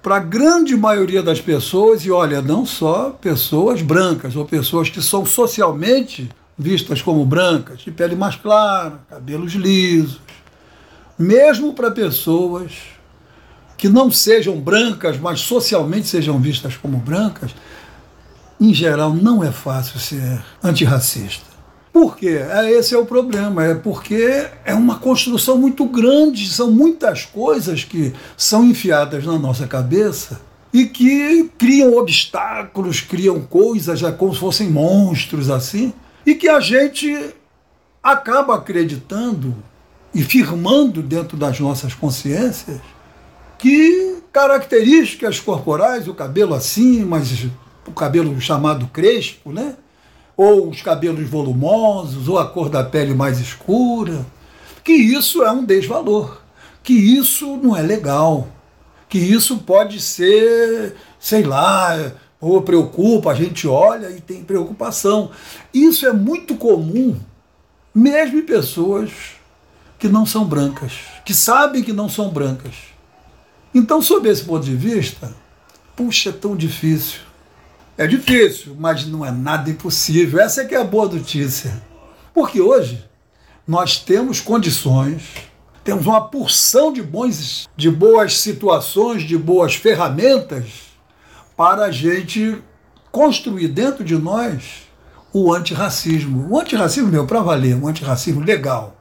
para 0.02 0.18
a 0.18 0.20
grande 0.20 0.78
maioria 0.78 1.22
das 1.22 1.42
pessoas, 1.42 2.06
e 2.06 2.12
olha, 2.12 2.42
não 2.42 2.66
só 2.66 3.10
pessoas 3.10 3.82
brancas 3.82 4.36
ou 4.38 4.46
pessoas 4.46 4.90
que 4.90 5.02
são 5.02 5.26
socialmente 5.26 6.30
vistas 6.58 7.02
como 7.02 7.26
brancas, 7.26 7.82
de 7.82 7.92
pele 7.92 8.16
mais 8.16 8.36
clara, 8.36 9.02
cabelos 9.10 9.52
lisos, 9.52 10.22
mesmo 11.20 11.74
para 11.74 11.92
pessoas 11.92 12.72
que 13.78 13.90
não 13.90 14.10
sejam 14.10 14.60
brancas, 14.60 15.20
mas 15.20 15.42
socialmente 15.42 16.08
sejam 16.08 16.40
vistas 16.40 16.78
como 16.78 16.98
brancas, 16.98 17.54
em 18.60 18.74
geral 18.74 19.14
não 19.14 19.44
é 19.44 19.52
fácil 19.52 20.00
ser 20.00 20.42
antirracista. 20.64 21.57
Por 21.98 22.16
quê? 22.16 22.40
É, 22.48 22.72
esse 22.74 22.94
é 22.94 22.98
o 22.98 23.08
problema, 23.08 23.66
é 23.66 23.74
porque 23.74 24.46
é 24.64 24.76
uma 24.76 25.00
construção 25.00 25.58
muito 25.58 25.84
grande, 25.84 26.48
são 26.48 26.70
muitas 26.70 27.26
coisas 27.26 27.84
que 27.84 28.14
são 28.38 28.64
enfiadas 28.64 29.26
na 29.26 29.40
nossa 29.40 29.66
cabeça 29.66 30.40
e 30.72 30.86
que 30.86 31.50
criam 31.58 31.98
obstáculos, 31.98 33.02
criam 33.02 33.42
coisas 33.42 33.98
já 33.98 34.12
como 34.12 34.32
se 34.32 34.40
fossem 34.40 34.70
monstros 34.70 35.50
assim, 35.50 35.92
e 36.24 36.36
que 36.36 36.48
a 36.48 36.60
gente 36.60 37.34
acaba 38.04 38.54
acreditando 38.54 39.56
e 40.14 40.22
firmando 40.22 41.02
dentro 41.02 41.36
das 41.36 41.60
nossas 41.60 41.96
consciências 41.96 42.80
que 43.58 44.22
características 44.32 45.40
corporais, 45.40 46.08
o 46.08 46.14
cabelo 46.14 46.54
assim, 46.54 47.04
mas 47.04 47.48
o 47.88 47.92
cabelo 47.92 48.40
chamado 48.40 48.86
crespo, 48.86 49.52
né? 49.52 49.76
Ou 50.38 50.70
os 50.70 50.84
cabelos 50.84 51.28
volumosos, 51.28 52.28
ou 52.28 52.38
a 52.38 52.48
cor 52.48 52.70
da 52.70 52.84
pele 52.84 53.16
mais 53.16 53.40
escura, 53.40 54.24
que 54.84 54.94
isso 54.94 55.44
é 55.44 55.52
um 55.52 55.66
desvalor, 55.66 56.40
que 56.84 56.94
isso 56.94 57.58
não 57.58 57.76
é 57.76 57.82
legal, 57.82 58.48
que 59.10 59.18
isso 59.18 59.58
pode 59.58 60.00
ser, 60.00 60.96
sei 61.20 61.42
lá, 61.42 62.14
ou 62.40 62.62
preocupa, 62.62 63.32
a 63.32 63.34
gente 63.36 63.68
olha 63.68 64.12
e 64.12 64.22
tem 64.22 64.44
preocupação. 64.44 65.32
Isso 65.74 66.06
é 66.06 66.14
muito 66.14 66.56
comum, 66.56 67.20
mesmo 67.94 68.38
em 68.38 68.44
pessoas 68.44 69.12
que 69.98 70.08
não 70.08 70.24
são 70.24 70.46
brancas, 70.46 70.94
que 71.26 71.34
sabem 71.34 71.84
que 71.84 71.92
não 71.92 72.08
são 72.08 72.30
brancas. 72.30 72.76
Então, 73.74 74.04
sob 74.04 74.30
esse 74.30 74.44
ponto 74.44 74.64
de 74.64 74.76
vista, 74.76 75.34
puxa, 75.96 76.30
é 76.30 76.34
tão 76.34 76.56
difícil 76.56 77.27
é 77.98 78.06
difícil, 78.06 78.76
mas 78.78 79.06
não 79.08 79.26
é 79.26 79.32
nada 79.32 79.70
impossível. 79.70 80.40
Essa 80.40 80.62
é 80.62 80.66
que 80.66 80.76
é 80.76 80.80
a 80.80 80.84
boa 80.84 81.08
notícia. 81.08 81.82
Porque 82.34 82.62
hoje 82.62 83.04
nós 83.68 83.98
temos 83.98 84.40
condições, 84.40 85.24
temos 85.84 86.06
uma 86.06 86.22
porção 86.22 86.94
de, 86.94 87.02
bons, 87.02 87.68
de 87.76 87.90
boas 87.90 88.40
situações, 88.40 89.24
de 89.24 89.38
boas 89.38 89.74
ferramentas 89.74 90.66
para 91.56 91.86
a 91.86 91.92
gente 91.92 92.62
construir 93.12 93.70
dentro 93.70 94.04
de 94.04 94.16
nós 94.16 94.88
o 95.34 95.52
antirracismo. 95.52 96.48
O 96.52 96.60
antirracismo, 96.60 97.10
meu, 97.10 97.26
para 97.26 97.42
valer, 97.42 97.76
um 97.76 97.88
antirracismo 97.88 98.42
legal. 98.42 98.96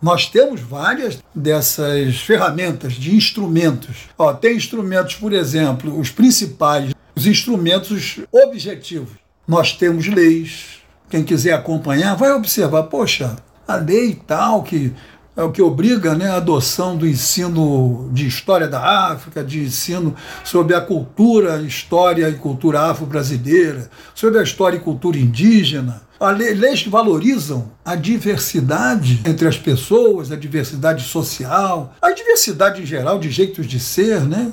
Nós 0.00 0.26
temos 0.26 0.62
várias 0.62 1.18
dessas 1.34 2.16
ferramentas, 2.22 2.94
de 2.94 3.14
instrumentos. 3.14 4.08
Ó, 4.16 4.32
tem 4.32 4.56
instrumentos, 4.56 5.16
por 5.16 5.30
exemplo, 5.30 5.98
os 6.00 6.10
principais 6.10 6.94
os 7.20 7.26
instrumentos 7.26 8.20
objetivos. 8.32 9.10
Nós 9.46 9.74
temos 9.74 10.06
leis. 10.06 10.80
Quem 11.10 11.22
quiser 11.22 11.52
acompanhar 11.52 12.16
vai 12.16 12.32
observar, 12.32 12.84
poxa, 12.84 13.36
a 13.68 13.76
lei 13.76 14.14
tal 14.26 14.62
que 14.62 14.92
é 15.36 15.42
o 15.42 15.52
que 15.52 15.62
obriga 15.62 16.14
né, 16.14 16.28
a 16.28 16.36
adoção 16.36 16.96
do 16.96 17.06
ensino 17.06 18.10
de 18.12 18.26
história 18.26 18.66
da 18.66 19.10
África, 19.10 19.44
de 19.44 19.60
ensino 19.60 20.14
sobre 20.44 20.74
a 20.74 20.80
cultura, 20.80 21.62
história 21.62 22.28
e 22.28 22.34
cultura 22.34 22.80
afro-brasileira, 22.90 23.90
sobre 24.14 24.40
a 24.40 24.42
história 24.42 24.76
e 24.76 24.80
cultura 24.80 25.18
indígena. 25.18 26.02
Leis 26.36 26.82
que 26.82 26.90
valorizam 26.90 27.70
a 27.84 27.94
diversidade 27.94 29.20
entre 29.24 29.48
as 29.48 29.56
pessoas, 29.56 30.30
a 30.30 30.36
diversidade 30.36 31.04
social, 31.04 31.94
a 32.02 32.12
diversidade 32.12 32.82
em 32.82 32.86
geral 32.86 33.18
de 33.18 33.30
jeitos 33.30 33.66
de 33.66 33.80
ser, 33.80 34.20
né? 34.22 34.52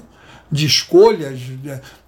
De 0.51 0.65
escolhas. 0.65 1.39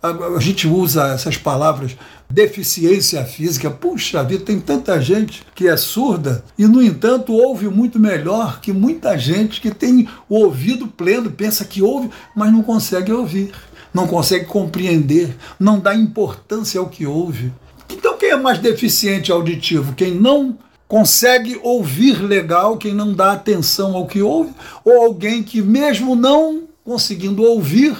A 0.01 0.39
gente 0.39 0.67
usa 0.67 1.13
essas 1.13 1.38
palavras 1.38 1.96
deficiência 2.29 3.24
física. 3.25 3.69
Puxa 3.69 4.24
vida, 4.24 4.46
tem 4.46 4.60
tanta 4.60 5.01
gente 5.01 5.43
que 5.55 5.67
é 5.67 5.75
surda 5.75 6.43
e, 6.58 6.65
no 6.65 6.81
entanto, 6.81 7.34
ouve 7.34 7.67
muito 7.67 8.00
melhor 8.00 8.62
que 8.62 8.72
muita 8.72 9.17
gente 9.17 9.60
que 9.60 9.72
tem 9.72 10.08
o 10.27 10.36
ouvido 10.36 10.88
pleno, 10.88 11.31
pensa 11.31 11.65
que 11.65 11.81
ouve, 11.81 12.10
mas 12.36 12.51
não 12.51 12.62
consegue 12.62 13.12
ouvir, 13.12 13.51
não 13.93 14.08
consegue 14.08 14.46
compreender, 14.46 15.36
não 15.60 15.79
dá 15.79 15.96
importância 15.96 16.79
ao 16.79 16.89
que 16.89 17.05
ouve. 17.05 17.51
Então, 17.89 18.17
quem 18.17 18.29
é 18.29 18.36
mais 18.36 18.60
deficiente 18.60 19.31
auditivo? 19.31 19.96
Quem 19.96 20.13
não 20.13 20.58
consegue 20.88 21.60
ouvir 21.63 22.22
legal, 22.22 22.77
quem 22.77 22.93
não 22.93 23.13
dá 23.13 23.31
atenção 23.31 23.96
ao 23.96 24.08
que 24.08 24.22
ouve, 24.22 24.53
ou 24.86 25.03
alguém 25.03 25.41
que, 25.41 25.62
mesmo 25.62 26.15
não 26.15 26.63
conseguindo 26.84 27.43
ouvir, 27.43 27.96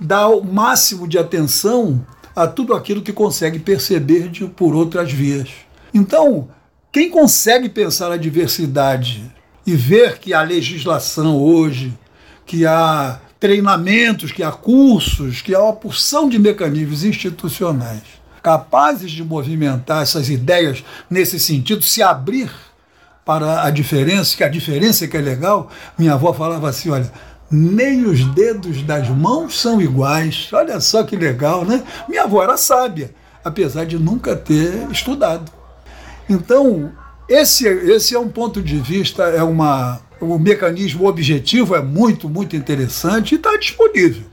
dá 0.00 0.28
o 0.28 0.42
máximo 0.42 1.06
de 1.06 1.18
atenção 1.18 2.04
a 2.34 2.46
tudo 2.46 2.74
aquilo 2.74 3.02
que 3.02 3.12
consegue 3.12 3.58
perceber 3.58 4.28
de, 4.28 4.46
por 4.46 4.74
outras 4.74 5.12
vias. 5.12 5.50
Então, 5.92 6.48
quem 6.90 7.10
consegue 7.10 7.68
pensar 7.68 8.10
a 8.10 8.16
diversidade 8.16 9.30
e 9.66 9.74
ver 9.74 10.18
que 10.18 10.32
há 10.32 10.42
legislação 10.42 11.36
hoje, 11.36 11.92
que 12.46 12.66
há 12.66 13.20
treinamentos, 13.38 14.32
que 14.32 14.42
há 14.42 14.50
cursos, 14.50 15.42
que 15.42 15.54
há 15.54 15.62
uma 15.62 15.72
porção 15.72 16.28
de 16.28 16.38
mecanismos 16.38 17.04
institucionais 17.04 18.20
capazes 18.42 19.10
de 19.10 19.22
movimentar 19.22 20.02
essas 20.02 20.28
ideias 20.28 20.84
nesse 21.08 21.38
sentido, 21.38 21.82
se 21.82 22.02
abrir 22.02 22.50
para 23.24 23.62
a 23.64 23.70
diferença, 23.70 24.36
que 24.36 24.42
a 24.42 24.48
diferença 24.48 25.04
é 25.04 25.08
que 25.08 25.16
é 25.16 25.20
legal. 25.20 25.70
Minha 25.98 26.14
avó 26.14 26.32
falava 26.32 26.68
assim: 26.68 26.90
olha, 26.90 27.10
nem 27.50 28.04
os 28.04 28.24
dedos 28.34 28.82
das 28.82 29.08
mãos 29.08 29.58
são 29.58 29.80
iguais. 29.80 30.48
Olha 30.52 30.80
só 30.80 31.02
que 31.02 31.16
legal, 31.16 31.64
né? 31.64 31.82
Minha 32.08 32.24
avó 32.24 32.42
era 32.42 32.56
sábia, 32.56 33.12
apesar 33.44 33.84
de 33.86 33.98
nunca 33.98 34.36
ter 34.36 34.88
estudado. 34.90 35.50
Então, 36.28 36.92
Esse, 37.28 37.64
esse 37.68 38.12
é 38.12 38.18
um 38.18 38.28
ponto 38.28 38.60
de 38.60 38.76
vista, 38.76 39.22
é 39.22 39.42
uma, 39.42 40.00
o 40.20 40.36
mecanismo 40.36 41.06
objetivo 41.06 41.76
é 41.76 41.80
muito, 41.80 42.28
muito 42.28 42.56
interessante 42.56 43.32
e 43.32 43.36
está 43.36 43.56
disponível. 43.56 44.24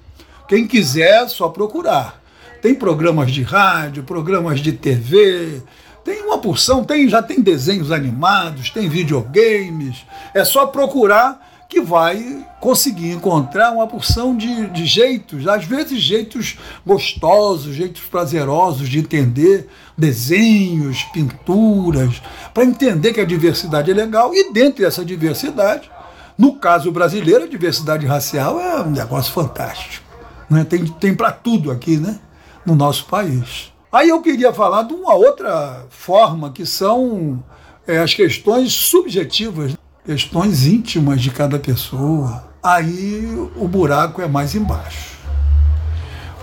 Quem 0.47 0.65
quiser, 0.65 1.29
só 1.29 1.47
procurar. 1.49 2.19
Tem 2.59 2.73
programas 2.73 3.31
de 3.31 3.43
rádio, 3.43 4.01
programas 4.01 4.61
de 4.61 4.71
TV, 4.71 5.61
tem 6.03 6.23
uma 6.23 6.39
porção, 6.39 6.83
tem, 6.83 7.07
já 7.07 7.21
tem 7.21 7.39
desenhos 7.39 7.91
animados, 7.91 8.71
tem 8.71 8.89
videogames. 8.89 9.97
É 10.33 10.43
só 10.43 10.65
procurar 10.65 11.46
que 11.69 11.81
vai 11.81 12.45
conseguir 12.61 13.11
encontrar 13.11 13.71
uma 13.71 13.87
porção 13.87 14.35
de, 14.35 14.67
de 14.67 14.85
jeitos, 14.85 15.47
às 15.47 15.65
vezes 15.65 15.99
jeitos 15.99 16.57
gostosos, 16.85 17.75
jeitos 17.75 18.01
prazerosos 18.03 18.87
de 18.87 18.99
entender 18.99 19.67
desenhos, 19.97 21.03
pinturas, 21.13 22.21
para 22.53 22.63
entender 22.63 23.13
que 23.13 23.19
a 23.19 23.25
diversidade 23.25 23.91
é 23.91 23.93
legal 23.93 24.33
e 24.33 24.51
dentro 24.53 24.83
dessa 24.83 25.03
diversidade, 25.03 25.91
no 26.37 26.55
caso 26.55 26.91
brasileiro, 26.91 27.43
a 27.43 27.47
diversidade 27.47 28.05
racial 28.05 28.59
é 28.59 28.81
um 28.81 28.91
negócio 28.91 29.33
fantástico. 29.33 30.05
Né? 30.49 30.63
Tem, 30.63 30.85
tem 30.85 31.13
para 31.13 31.31
tudo 31.31 31.71
aqui, 31.71 31.97
né? 31.97 32.19
No 32.65 32.75
nosso 32.75 33.05
país. 33.05 33.73
Aí 33.91 34.09
eu 34.09 34.21
queria 34.21 34.53
falar 34.53 34.83
de 34.83 34.93
uma 34.93 35.15
outra 35.15 35.85
forma 35.89 36.51
que 36.51 36.65
são 36.65 37.43
é, 37.87 37.97
as 37.97 38.13
questões 38.13 38.71
subjetivas 38.71 39.73
questões 40.07 40.65
íntimas 40.65 41.21
de 41.21 41.29
cada 41.29 41.59
pessoa, 41.59 42.47
aí 42.63 43.25
o 43.57 43.67
buraco 43.67 44.21
é 44.21 44.27
mais 44.27 44.55
embaixo. 44.55 45.17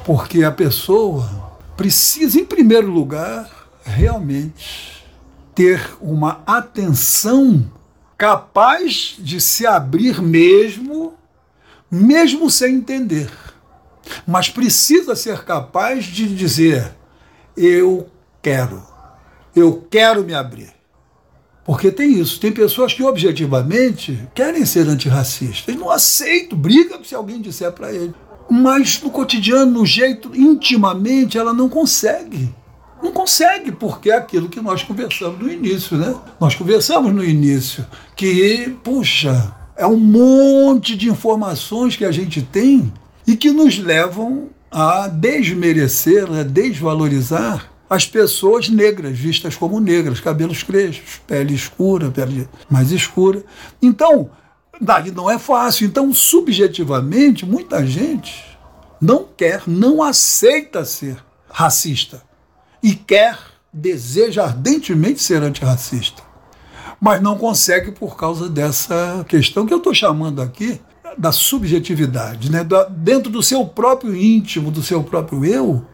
Porque 0.05 0.45
a 0.45 0.53
pessoa 0.53 1.27
precisa, 1.75 2.39
em 2.39 2.45
primeiro 2.45 2.91
lugar, 2.91 3.49
realmente 3.83 5.03
ter 5.55 5.81
uma 5.99 6.43
atenção 6.47 7.65
capaz 8.19 9.17
de 9.19 9.41
se 9.41 9.67
abrir 9.67 10.21
mesmo, 10.21 11.15
mesmo 11.91 12.51
sem 12.51 12.75
entender. 12.75 13.33
Mas 14.27 14.51
precisa 14.51 15.17
ser 15.17 15.43
capaz 15.43 16.05
de 16.05 16.29
dizer: 16.37 16.95
eu 17.57 18.11
quero, 18.43 18.83
eu 19.57 19.87
quero 19.91 20.23
me 20.23 20.35
abrir. 20.35 20.74
Porque 21.65 21.91
tem 21.91 22.13
isso, 22.21 22.39
tem 22.39 22.53
pessoas 22.53 22.93
que 22.93 23.03
objetivamente 23.03 24.19
querem 24.35 24.67
ser 24.67 24.87
antirracistas, 24.87 25.75
não 25.75 25.91
aceitam, 25.91 26.59
briga 26.59 26.99
se 27.03 27.15
alguém 27.15 27.41
disser 27.41 27.73
para 27.73 27.91
ele. 27.91 28.15
Mas 28.51 29.01
no 29.03 29.11
cotidiano, 29.11 29.71
no 29.71 29.87
jeito, 29.87 30.31
intimamente, 30.35 31.39
ela 31.39 31.55
não 31.55 31.69
consegue. 31.69 32.55
Não 33.03 33.13
consegue, 33.13 33.73
porque 33.73 34.11
é 34.11 34.17
aquilo 34.17 34.49
que 34.49 34.61
nós 34.61 34.83
conversamos 34.83 35.39
no 35.39 35.51
início, 35.51 35.97
né? 35.97 36.15
Nós 36.39 36.55
conversamos 36.55 37.15
no 37.15 37.25
início 37.25 37.87
que, 38.15 38.77
puxa, 38.83 39.55
é 39.77 39.87
um 39.87 39.97
monte 39.97 40.97
de 40.97 41.09
informações 41.09 41.97
que 41.97 42.05
a 42.05 42.13
gente 42.13 42.43
tem 42.43 42.93
e 43.27 43.37
que 43.37 43.51
nos 43.51 43.79
levam 43.79 44.49
a 44.71 45.09
desmerecer, 45.09 46.31
a 46.31 46.43
desvalorizar 46.43 47.74
as 47.89 48.07
pessoas 48.07 48.69
negras, 48.69 49.19
vistas 49.19 49.57
como 49.57 49.81
negras, 49.81 50.21
cabelos 50.21 50.63
crespos, 50.63 51.21
pele 51.27 51.55
escura, 51.55 52.11
pele 52.11 52.49
mais 52.69 52.91
escura. 52.91 53.45
Então, 53.81 54.31
não 55.15 55.31
é 55.31 55.39
fácil. 55.39 55.87
Então, 55.87 56.13
subjetivamente, 56.13 57.47
muita 57.47 57.85
gente 57.87 58.45
não 59.01 59.27
quer, 59.37 59.63
não 59.67 60.03
aceita 60.03 60.85
ser 60.85 61.17
racista 61.49 62.23
e 62.83 62.95
quer, 62.95 63.39
deseja 63.73 64.45
ardentemente 64.45 65.23
ser 65.23 65.43
antirracista, 65.43 66.23
mas 67.01 67.21
não 67.21 67.37
consegue 67.37 67.93
por 67.93 68.17
causa 68.17 68.49
dessa 68.49 69.25
questão 69.29 69.67
que 69.67 69.75
eu 69.75 69.79
estou 69.79 69.95
chamando 69.95 70.41
aqui 70.41 70.81
da 71.17 71.31
subjetividade, 71.31 72.51
né? 72.51 72.65
Da, 72.65 72.85
dentro 72.85 73.31
do 73.31 73.43
seu 73.43 73.65
próprio 73.67 74.17
íntimo, 74.17 74.71
do 74.71 74.83
seu 74.83 75.03
próprio 75.03 75.45
eu, 75.45 75.85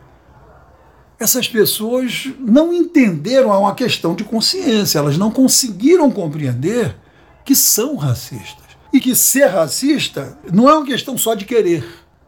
essas 1.21 1.47
pessoas 1.47 2.31
não 2.39 2.73
entenderam 2.73 3.51
uma 3.51 3.75
questão 3.75 4.15
de 4.15 4.25
consciência, 4.25 4.99
elas 4.99 5.19
não 5.19 5.31
conseguiram 5.31 6.11
compreender 6.11 6.97
que 7.45 7.55
são 7.55 7.95
racistas. 7.95 8.65
E 8.91 8.99
que 8.99 9.15
ser 9.15 9.47
racista 9.47 10.39
não 10.51 10.69
é 10.69 10.75
uma 10.75 10.87
questão 10.87 11.19
só 11.19 11.35
de 11.35 11.45
querer. 11.45 11.85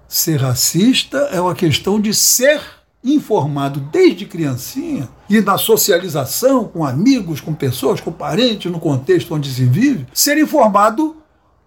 Ser 0.06 0.36
racista 0.36 1.16
é 1.32 1.40
uma 1.40 1.54
questão 1.54 1.98
de 1.98 2.12
ser 2.12 2.60
informado 3.02 3.80
desde 3.80 4.26
criancinha 4.26 5.08
e 5.28 5.40
na 5.40 5.56
socialização 5.56 6.64
com 6.64 6.84
amigos, 6.84 7.40
com 7.40 7.54
pessoas, 7.54 8.00
com 8.00 8.12
parentes, 8.12 8.70
no 8.70 8.78
contexto 8.78 9.34
onde 9.34 9.50
se 9.50 9.64
vive, 9.64 10.06
ser 10.12 10.36
informado 10.38 11.16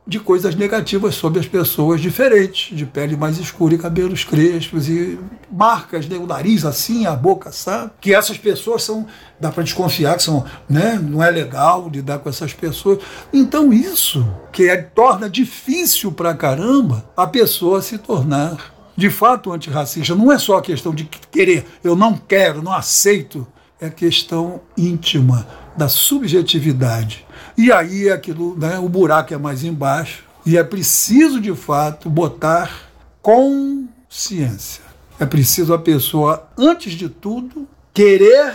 de 0.07 0.19
coisas 0.19 0.53
negativas 0.53 1.15
sobre 1.15 1.39
as 1.39 1.47
pessoas 1.47 1.99
diferentes, 1.99 2.75
de 2.77 2.85
pele 2.85 3.17
mais 3.17 3.39
escura 3.39 3.73
e 3.73 3.77
cabelos 3.77 4.23
crespos 4.23 4.87
e 4.87 5.17
marcas, 5.51 6.07
né, 6.07 6.15
o 6.15 6.27
nariz 6.27 6.63
assim, 6.63 7.07
a 7.07 7.15
boca, 7.15 7.51
sabe? 7.51 7.91
Que 7.99 8.13
essas 8.13 8.37
pessoas 8.37 8.83
são, 8.83 9.07
dá 9.39 9.51
para 9.51 9.63
desconfiar 9.63 10.15
que 10.17 10.23
são, 10.23 10.45
né, 10.69 10.99
não 11.01 11.23
é 11.23 11.31
legal 11.31 11.89
lidar 11.91 12.19
com 12.19 12.29
essas 12.29 12.53
pessoas. 12.53 12.99
Então 13.33 13.73
isso 13.73 14.27
que 14.51 14.69
é, 14.69 14.77
torna 14.77 15.27
difícil 15.27 16.11
para 16.11 16.35
caramba 16.35 17.03
a 17.17 17.25
pessoa 17.25 17.81
se 17.81 17.97
tornar 17.97 18.75
de 18.95 19.09
fato 19.09 19.51
antirracista. 19.51 20.13
Não 20.13 20.31
é 20.31 20.37
só 20.37 20.57
a 20.57 20.61
questão 20.61 20.93
de 20.93 21.05
querer, 21.31 21.65
eu 21.83 21.95
não 21.95 22.15
quero, 22.15 22.61
não 22.61 22.73
aceito, 22.73 23.47
é 23.81 23.89
questão 23.89 24.61
íntima 24.77 25.47
da 25.75 25.89
subjetividade. 25.89 27.24
E 27.57 27.71
aí 27.71 28.09
aquilo, 28.09 28.57
né, 28.57 28.77
o 28.79 28.89
buraco 28.89 29.33
é 29.33 29.37
mais 29.37 29.63
embaixo 29.63 30.23
e 30.45 30.57
é 30.57 30.63
preciso 30.63 31.39
de 31.39 31.55
fato 31.55 32.09
botar 32.09 32.89
consciência. 33.21 34.83
É 35.19 35.25
preciso 35.25 35.73
a 35.73 35.79
pessoa, 35.79 36.49
antes 36.57 36.93
de 36.93 37.07
tudo, 37.07 37.67
querer 37.93 38.53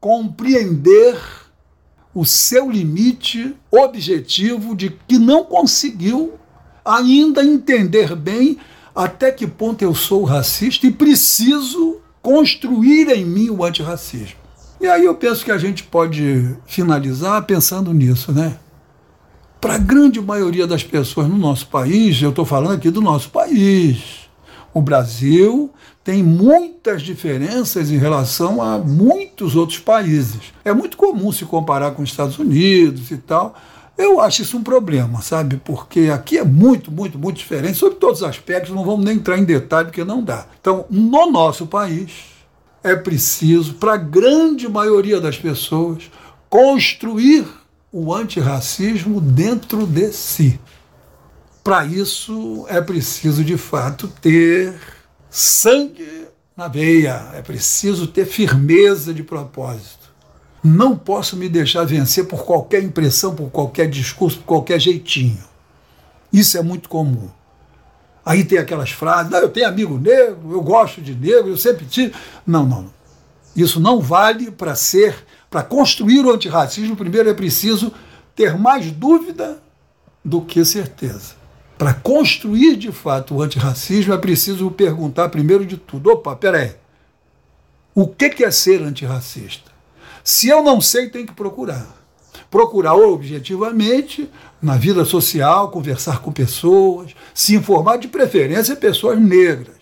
compreender 0.00 1.18
o 2.14 2.24
seu 2.24 2.70
limite 2.70 3.54
objetivo 3.70 4.74
de 4.74 4.90
que 5.06 5.18
não 5.18 5.44
conseguiu 5.44 6.34
ainda 6.82 7.44
entender 7.44 8.16
bem 8.16 8.58
até 8.94 9.30
que 9.30 9.46
ponto 9.46 9.82
eu 9.82 9.94
sou 9.94 10.24
racista 10.24 10.86
e 10.86 10.90
preciso 10.90 12.00
construir 12.22 13.08
em 13.10 13.24
mim 13.24 13.50
o 13.50 13.64
antirracismo. 13.64 14.39
E 14.80 14.86
aí 14.86 15.04
eu 15.04 15.14
penso 15.14 15.44
que 15.44 15.52
a 15.52 15.58
gente 15.58 15.84
pode 15.84 16.56
finalizar 16.66 17.42
pensando 17.44 17.92
nisso, 17.92 18.32
né? 18.32 18.56
Para 19.60 19.74
a 19.74 19.78
grande 19.78 20.18
maioria 20.22 20.66
das 20.66 20.82
pessoas 20.82 21.28
no 21.28 21.36
nosso 21.36 21.66
país, 21.66 22.20
eu 22.22 22.30
estou 22.30 22.46
falando 22.46 22.72
aqui 22.72 22.90
do 22.90 23.02
nosso 23.02 23.28
país, 23.28 24.20
o 24.72 24.80
Brasil 24.80 25.70
tem 26.02 26.22
muitas 26.22 27.02
diferenças 27.02 27.90
em 27.90 27.98
relação 27.98 28.62
a 28.62 28.78
muitos 28.78 29.54
outros 29.54 29.78
países. 29.78 30.54
É 30.64 30.72
muito 30.72 30.96
comum 30.96 31.30
se 31.30 31.44
comparar 31.44 31.90
com 31.90 32.02
os 32.02 32.08
Estados 32.08 32.38
Unidos 32.38 33.10
e 33.10 33.18
tal. 33.18 33.54
Eu 33.98 34.18
acho 34.18 34.40
isso 34.40 34.56
um 34.56 34.62
problema, 34.62 35.20
sabe? 35.20 35.60
Porque 35.62 36.10
aqui 36.10 36.38
é 36.38 36.44
muito, 36.44 36.90
muito, 36.90 37.18
muito 37.18 37.36
diferente 37.36 37.76
sobre 37.76 37.96
todos 37.96 38.22
os 38.22 38.26
aspectos, 38.26 38.74
não 38.74 38.82
vamos 38.82 39.04
nem 39.04 39.16
entrar 39.16 39.36
em 39.36 39.44
detalhe 39.44 39.88
porque 39.88 40.04
não 40.04 40.24
dá. 40.24 40.46
Então, 40.58 40.86
no 40.88 41.30
nosso 41.30 41.66
país, 41.66 42.39
é 42.82 42.96
preciso, 42.96 43.74
para 43.74 43.94
a 43.94 43.98
grande 43.98 44.68
maioria 44.68 45.20
das 45.20 45.36
pessoas, 45.36 46.10
construir 46.48 47.46
o 47.92 48.14
antirracismo 48.14 49.20
dentro 49.20 49.86
de 49.86 50.12
si. 50.12 50.58
Para 51.62 51.84
isso 51.84 52.64
é 52.68 52.80
preciso, 52.80 53.44
de 53.44 53.56
fato, 53.56 54.08
ter 54.20 54.74
sangue 55.28 56.26
na 56.56 56.68
veia, 56.68 57.30
é 57.34 57.42
preciso 57.42 58.06
ter 58.06 58.26
firmeza 58.26 59.12
de 59.12 59.22
propósito. 59.22 60.10
Não 60.62 60.96
posso 60.96 61.36
me 61.36 61.48
deixar 61.48 61.84
vencer 61.84 62.26
por 62.26 62.44
qualquer 62.44 62.82
impressão, 62.82 63.34
por 63.34 63.50
qualquer 63.50 63.88
discurso, 63.88 64.38
por 64.38 64.44
qualquer 64.44 64.78
jeitinho. 64.78 65.38
Isso 66.32 66.58
é 66.58 66.62
muito 66.62 66.88
comum. 66.88 67.28
Aí 68.24 68.44
tem 68.44 68.58
aquelas 68.58 68.90
frases, 68.90 69.32
eu 69.32 69.48
tenho 69.48 69.68
amigo 69.68 69.98
negro, 69.98 70.52
eu 70.52 70.60
gosto 70.60 71.00
de 71.00 71.14
negro, 71.14 71.48
eu 71.48 71.56
sempre 71.56 71.86
tive. 71.86 72.14
Não, 72.46 72.66
não. 72.66 72.90
Isso 73.56 73.80
não 73.80 74.00
vale 74.00 74.50
para 74.50 74.74
ser, 74.74 75.14
para 75.50 75.62
construir 75.62 76.24
o 76.24 76.30
antirracismo, 76.30 76.96
primeiro 76.96 77.28
é 77.28 77.34
preciso 77.34 77.92
ter 78.34 78.56
mais 78.56 78.90
dúvida 78.90 79.60
do 80.24 80.42
que 80.42 80.64
certeza. 80.64 81.34
Para 81.76 81.94
construir 81.94 82.76
de 82.76 82.92
fato 82.92 83.34
o 83.34 83.42
antirracismo 83.42 84.12
é 84.12 84.18
preciso 84.18 84.70
perguntar 84.70 85.30
primeiro 85.30 85.64
de 85.64 85.76
tudo: 85.76 86.10
opa, 86.10 86.36
peraí, 86.36 86.74
o 87.94 88.06
que 88.06 88.44
é 88.44 88.50
ser 88.50 88.82
antirracista? 88.82 89.70
Se 90.22 90.48
eu 90.48 90.62
não 90.62 90.80
sei, 90.80 91.08
tem 91.08 91.24
que 91.24 91.32
procurar 91.32 91.99
procurar 92.50 92.94
objetivamente 92.94 94.28
na 94.60 94.76
vida 94.76 95.04
social, 95.04 95.70
conversar 95.70 96.20
com 96.20 96.32
pessoas, 96.32 97.14
se 97.32 97.54
informar 97.54 97.96
de 97.98 98.08
preferência 98.08 98.74
pessoas 98.74 99.20
negras, 99.20 99.76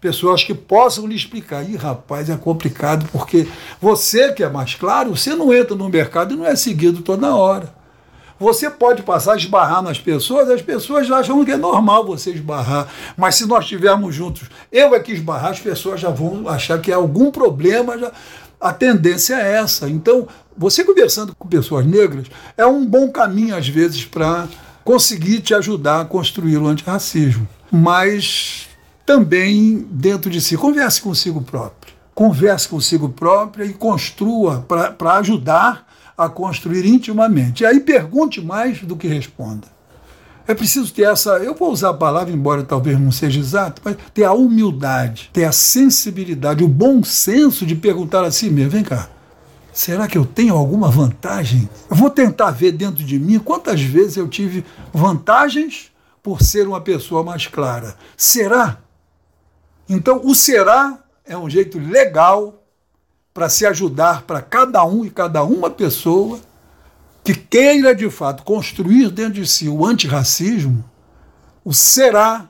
pessoas 0.00 0.42
que 0.42 0.52
possam 0.52 1.06
lhe 1.06 1.14
explicar. 1.14 1.62
Ih, 1.62 1.76
rapaz, 1.76 2.28
é 2.28 2.36
complicado, 2.36 3.08
porque 3.12 3.46
você 3.80 4.32
que 4.32 4.42
é 4.42 4.48
mais 4.48 4.74
claro, 4.74 5.16
você 5.16 5.34
não 5.34 5.54
entra 5.54 5.76
no 5.76 5.88
mercado 5.88 6.34
e 6.34 6.36
não 6.36 6.46
é 6.46 6.56
seguido 6.56 7.02
toda 7.02 7.34
hora. 7.34 7.80
Você 8.40 8.70
pode 8.70 9.02
passar 9.02 9.34
a 9.34 9.36
esbarrar 9.36 9.82
nas 9.82 10.00
pessoas, 10.00 10.48
as 10.48 10.62
pessoas 10.62 11.10
acham 11.10 11.44
que 11.44 11.50
é 11.50 11.58
normal 11.58 12.06
você 12.06 12.30
esbarrar. 12.30 12.88
Mas 13.14 13.34
se 13.34 13.44
nós 13.46 13.64
estivermos 13.64 14.14
juntos, 14.14 14.48
eu 14.72 14.94
é 14.94 15.00
que 15.00 15.12
esbarrar, 15.12 15.50
as 15.50 15.60
pessoas 15.60 16.00
já 16.00 16.08
vão 16.08 16.48
achar 16.48 16.80
que 16.80 16.90
é 16.90 16.94
algum 16.94 17.30
problema. 17.30 17.98
Já... 17.98 18.10
A 18.60 18.72
tendência 18.72 19.34
é 19.34 19.56
essa. 19.56 19.88
Então, 19.88 20.28
você 20.56 20.84
conversando 20.84 21.34
com 21.34 21.48
pessoas 21.48 21.86
negras 21.86 22.26
é 22.56 22.66
um 22.66 22.84
bom 22.84 23.10
caminho, 23.10 23.56
às 23.56 23.66
vezes, 23.66 24.04
para 24.04 24.46
conseguir 24.84 25.40
te 25.40 25.54
ajudar 25.54 26.02
a 26.02 26.04
construir 26.04 26.58
o 26.58 26.66
antirracismo. 26.66 27.48
Mas 27.72 28.68
também 29.06 29.86
dentro 29.90 30.30
de 30.30 30.40
si, 30.40 30.56
converse 30.56 31.00
consigo 31.00 31.40
próprio. 31.40 31.94
Converse 32.14 32.68
consigo 32.68 33.08
própria 33.08 33.64
e 33.64 33.72
construa 33.72 34.60
para 34.68 35.14
ajudar 35.14 35.86
a 36.16 36.28
construir 36.28 36.84
intimamente. 36.84 37.62
E 37.62 37.66
aí 37.66 37.80
pergunte 37.80 38.42
mais 38.42 38.80
do 38.82 38.94
que 38.94 39.08
responda. 39.08 39.66
É 40.46 40.54
preciso 40.54 40.92
ter 40.92 41.02
essa, 41.02 41.38
eu 41.38 41.54
vou 41.54 41.70
usar 41.70 41.90
a 41.90 41.94
palavra, 41.94 42.32
embora 42.32 42.62
talvez 42.62 42.98
não 42.98 43.12
seja 43.12 43.38
exato, 43.38 43.80
mas 43.84 43.96
ter 44.12 44.24
a 44.24 44.32
humildade, 44.32 45.30
ter 45.32 45.44
a 45.44 45.52
sensibilidade, 45.52 46.64
o 46.64 46.68
bom 46.68 47.04
senso 47.04 47.64
de 47.64 47.74
perguntar 47.74 48.24
a 48.24 48.30
si 48.30 48.50
mesmo: 48.50 48.70
vem 48.70 48.82
cá, 48.82 49.08
será 49.72 50.08
que 50.08 50.18
eu 50.18 50.24
tenho 50.24 50.54
alguma 50.54 50.90
vantagem? 50.90 51.68
Eu 51.88 51.96
vou 51.96 52.10
tentar 52.10 52.50
ver 52.50 52.72
dentro 52.72 53.04
de 53.04 53.18
mim 53.18 53.38
quantas 53.38 53.80
vezes 53.80 54.16
eu 54.16 54.28
tive 54.28 54.64
vantagens 54.92 55.90
por 56.22 56.42
ser 56.42 56.66
uma 56.66 56.80
pessoa 56.80 57.22
mais 57.22 57.46
clara. 57.46 57.94
Será? 58.16 58.78
Então, 59.88 60.20
o 60.24 60.34
será 60.34 60.98
é 61.24 61.36
um 61.36 61.48
jeito 61.48 61.78
legal 61.78 62.62
para 63.32 63.48
se 63.48 63.64
ajudar 63.64 64.22
para 64.22 64.42
cada 64.42 64.84
um 64.84 65.04
e 65.04 65.10
cada 65.10 65.42
uma 65.42 65.70
pessoa 65.70 66.40
que 67.32 67.34
queira 67.34 67.94
de 67.94 68.10
fato 68.10 68.42
construir 68.42 69.10
dentro 69.10 69.34
de 69.34 69.46
si 69.46 69.68
o 69.68 69.86
antirracismo, 69.86 70.84
o 71.64 71.72
será 71.72 72.48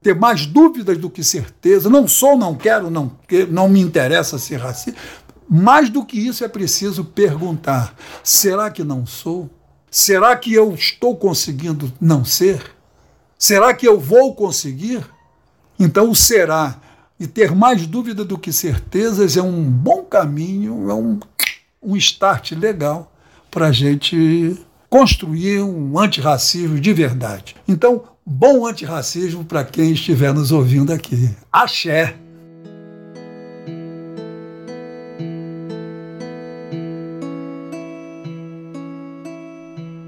ter 0.00 0.14
mais 0.14 0.46
dúvidas 0.46 0.96
do 0.98 1.10
que 1.10 1.24
certeza, 1.24 1.90
não 1.90 2.06
sou, 2.06 2.38
não 2.38 2.54
quero, 2.54 2.88
não, 2.88 3.10
não 3.50 3.68
me 3.68 3.80
interessa 3.80 4.38
ser 4.38 4.56
racista. 4.58 5.00
Mais 5.48 5.90
do 5.90 6.04
que 6.04 6.18
isso 6.18 6.44
é 6.44 6.48
preciso 6.48 7.04
perguntar: 7.04 7.96
será 8.22 8.70
que 8.70 8.84
não 8.84 9.04
sou? 9.04 9.50
Será 9.90 10.36
que 10.36 10.52
eu 10.52 10.72
estou 10.74 11.16
conseguindo 11.16 11.92
não 12.00 12.24
ser? 12.24 12.76
Será 13.38 13.74
que 13.74 13.86
eu 13.86 13.98
vou 13.98 14.34
conseguir? 14.34 15.04
Então 15.78 16.10
o 16.10 16.14
será 16.14 16.80
e 17.18 17.26
ter 17.26 17.54
mais 17.54 17.86
dúvida 17.86 18.24
do 18.24 18.38
que 18.38 18.52
certezas 18.52 19.36
é 19.36 19.42
um 19.42 19.64
bom 19.64 20.04
caminho, 20.04 20.90
é 20.90 20.94
um, 20.94 21.18
um 21.82 21.96
start 21.96 22.52
legal 22.52 23.12
para 23.56 23.68
a 23.68 23.72
gente 23.72 24.54
construir 24.90 25.62
um 25.62 25.98
antirracismo 25.98 26.78
de 26.78 26.92
verdade. 26.92 27.56
Então, 27.66 28.04
bom 28.22 28.66
antirracismo 28.66 29.46
para 29.46 29.64
quem 29.64 29.92
estiver 29.92 30.34
nos 30.34 30.52
ouvindo 30.52 30.92
aqui. 30.92 31.30
Axé! 31.50 32.14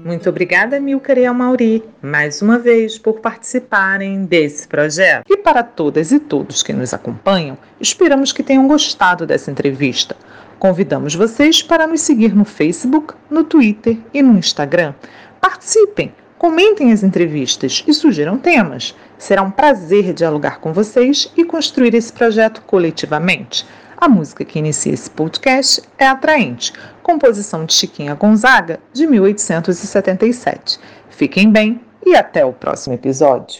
Muito 0.05 0.29
obrigada, 0.29 0.79
Milker 0.79 1.17
e 1.17 1.25
Amauri, 1.25 1.83
mais 2.03 2.43
uma 2.43 2.59
vez 2.59 2.99
por 2.99 3.19
participarem 3.19 4.25
desse 4.25 4.67
projeto. 4.67 5.25
E 5.27 5.37
para 5.37 5.63
todas 5.63 6.11
e 6.11 6.19
todos 6.19 6.61
que 6.61 6.71
nos 6.71 6.93
acompanham, 6.93 7.57
esperamos 7.81 8.31
que 8.31 8.43
tenham 8.43 8.67
gostado 8.67 9.25
dessa 9.25 9.49
entrevista. 9.49 10.15
Convidamos 10.59 11.15
vocês 11.15 11.63
para 11.63 11.87
nos 11.87 12.01
seguir 12.01 12.35
no 12.35 12.43
Facebook, 12.43 13.13
no 13.29 13.45
Twitter 13.45 13.97
e 14.13 14.21
no 14.21 14.37
Instagram. 14.37 14.93
Participem, 15.39 16.13
comentem 16.37 16.91
as 16.91 17.01
entrevistas 17.01 17.81
e 17.87 17.93
sugiram 17.93 18.37
temas. 18.37 18.93
Será 19.17 19.41
um 19.41 19.49
prazer 19.49 20.13
dialogar 20.13 20.59
com 20.59 20.73
vocês 20.73 21.31
e 21.37 21.45
construir 21.45 21.95
esse 21.95 22.11
projeto 22.11 22.61
coletivamente. 22.63 23.65
A 23.97 24.09
música 24.09 24.43
que 24.43 24.59
inicia 24.59 24.93
esse 24.93 25.09
podcast 25.09 25.81
é 25.97 26.05
Atraente, 26.05 26.73
composição 27.01 27.63
de 27.63 27.73
Chiquinha 27.73 28.13
Gonzaga, 28.13 28.81
de 28.91 29.07
1877. 29.07 30.77
Fiquem 31.09 31.49
bem 31.49 31.79
e 32.05 32.17
até 32.17 32.43
o 32.43 32.51
próximo 32.51 32.95
episódio. 32.95 33.57